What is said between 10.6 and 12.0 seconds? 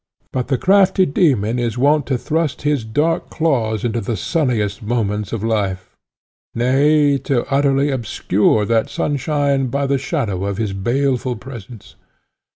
baleful presence.